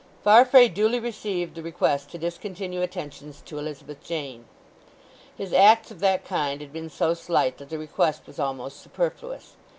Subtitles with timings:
[0.23, 4.45] Farfrae duly received the request to discontinue attentions to Elizabeth Jane.
[5.37, 9.57] His acts of that kind had been so slight that the request was almost superfluous.